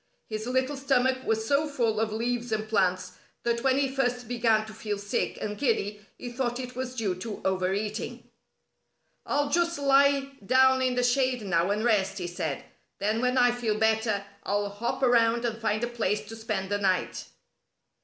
[0.25, 4.65] His little stomach was so full of leaves and plants that when he first began
[4.65, 8.27] to feel sick and giddy he thought it was due to overeating.
[9.27, 12.65] "I'll just lie down in the shade now and rest," he said.
[12.97, 16.79] "Then when I feel better I'll hop around and find a place to spend the
[16.79, 17.25] night."